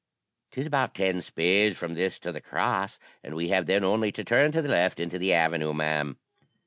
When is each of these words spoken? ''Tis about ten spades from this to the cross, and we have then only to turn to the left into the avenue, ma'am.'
''Tis 0.51 0.65
about 0.65 0.95
ten 0.95 1.21
spades 1.21 1.77
from 1.77 1.93
this 1.93 2.17
to 2.17 2.31
the 2.31 2.41
cross, 2.41 2.97
and 3.23 3.35
we 3.35 3.49
have 3.49 3.67
then 3.67 3.83
only 3.83 4.11
to 4.13 4.23
turn 4.23 4.51
to 4.51 4.59
the 4.63 4.67
left 4.69 4.99
into 4.99 5.19
the 5.19 5.31
avenue, 5.31 5.75
ma'am.' 5.75 6.17